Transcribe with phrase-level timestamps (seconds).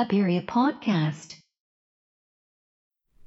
[0.00, 1.40] Clubberia Podcast.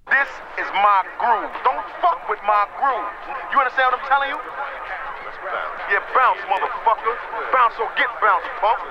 [0.05, 0.29] This
[0.61, 1.49] is my groove.
[1.65, 3.09] Don't fuck with my groove.
[3.49, 4.37] You understand what I'm telling you?
[5.89, 7.17] Yeah, bounce, motherfucker.
[7.49, 8.85] Bounce or get bounced, punk.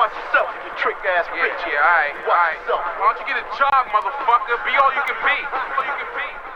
[0.00, 1.68] Watch yourself, you trick ass Yeah, bitch.
[1.68, 2.56] yeah, alright, Watch alright.
[2.64, 2.80] yourself.
[2.96, 4.56] Why don't you get a job, motherfucker?
[4.64, 5.36] Be all you can be.
[5.52, 6.47] All you can be.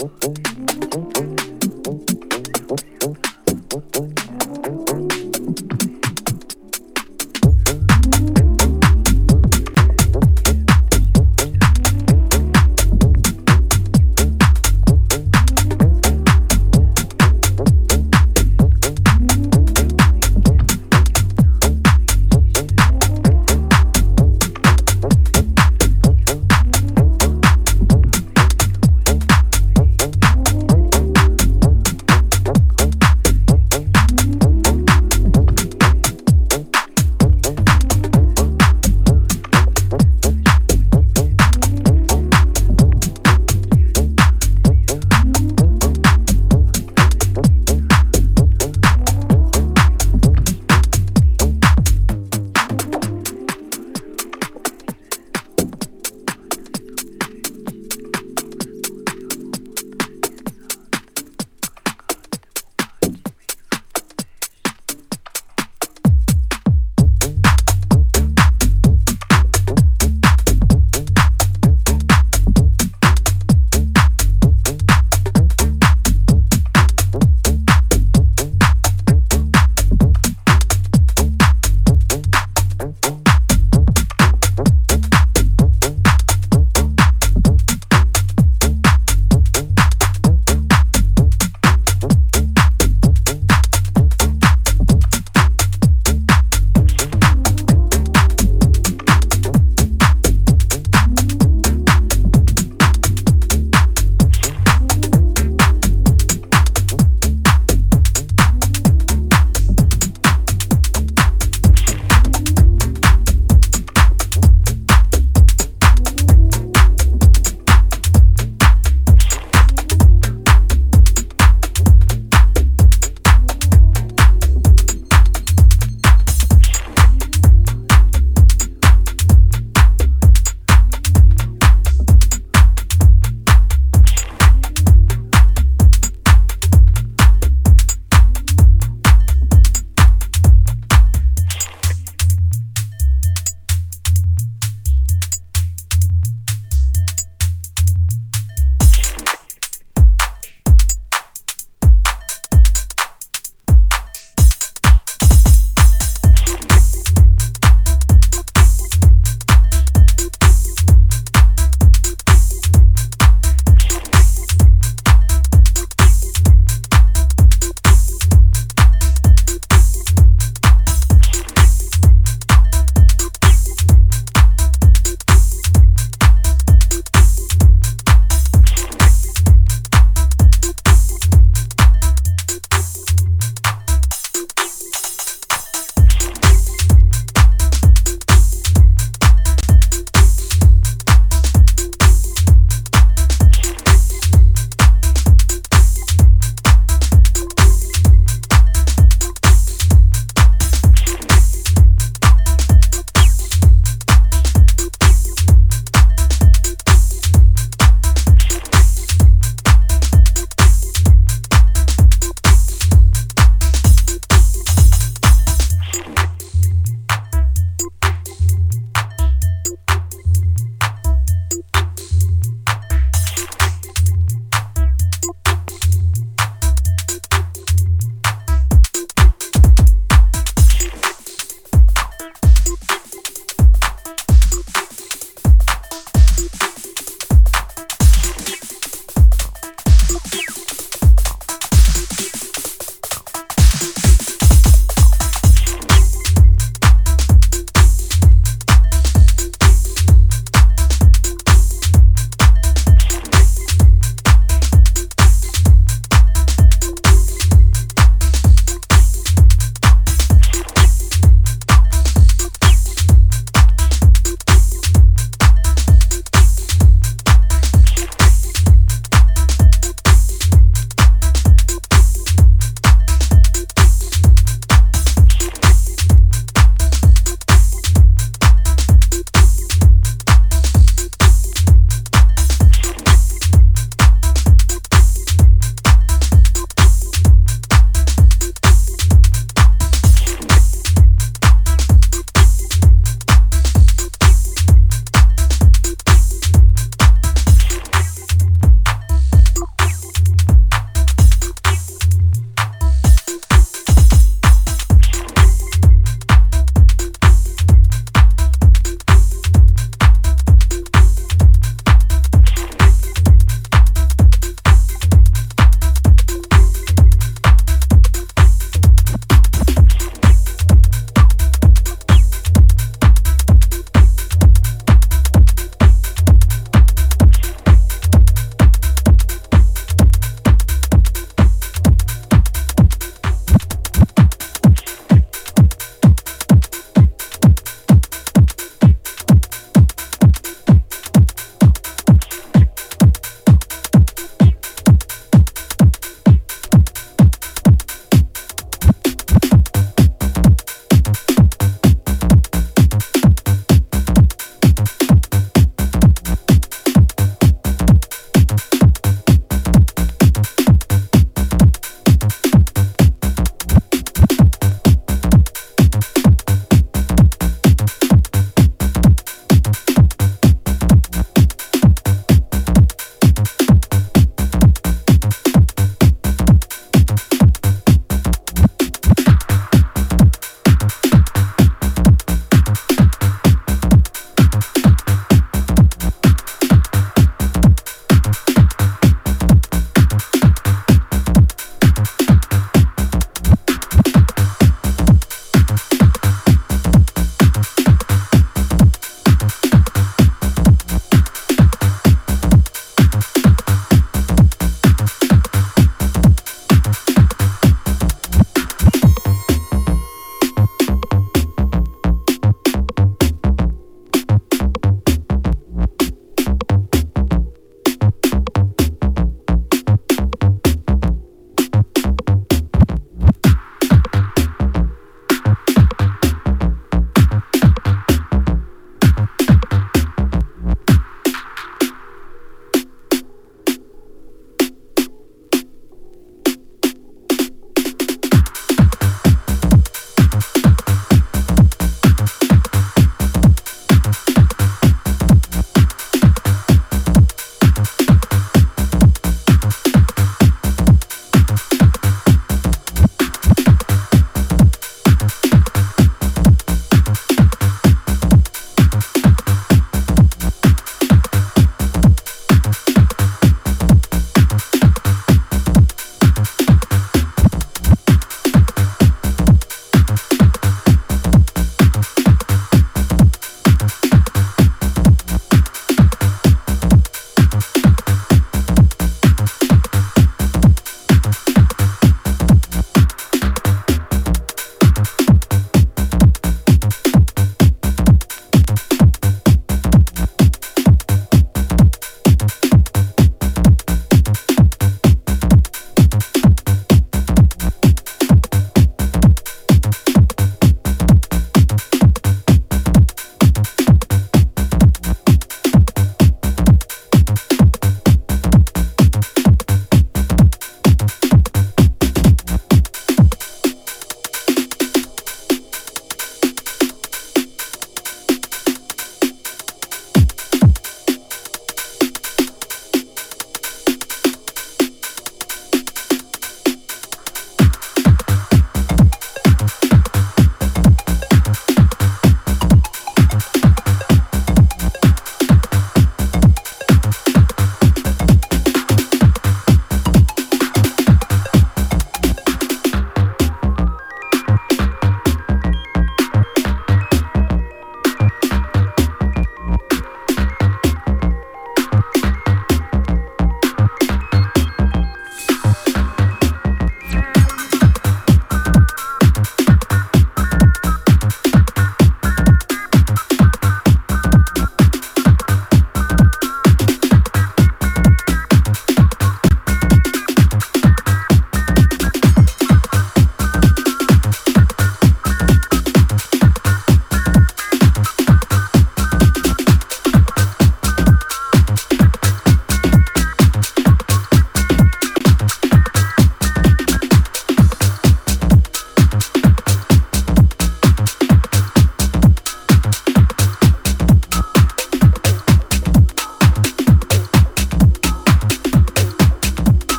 [0.00, 0.37] Mm-hmm.